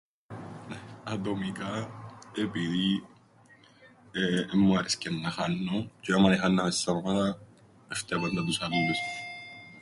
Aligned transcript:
Ατομικά, 1.03 1.89
επειδή 2.35 3.05
εν 4.51 4.59
μου 4.59 4.77
άρεσκεν 4.77 5.15
να 5.19 5.29
χάννω 5.29 5.89
τζ̆αι 6.01 6.13
άμαν 6.17 6.31
εχάνναμεν 6.31 6.71
σαν 6.71 6.95
ομάδα 6.95 7.39
έφταια 7.91 8.19
πάντα 8.21 8.43
τους 8.43 8.61
άλλους. 8.61 8.97